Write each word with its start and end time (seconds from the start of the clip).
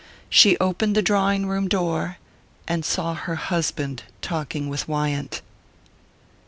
She 0.31 0.57
opened 0.57 0.95
the 0.95 1.03
drawing 1.03 1.45
room 1.45 1.67
door, 1.67 2.17
and 2.67 2.83
saw 2.83 3.13
her 3.13 3.35
husband 3.35 4.01
talking 4.19 4.67
with 4.67 4.87
Wyant. 4.87 5.43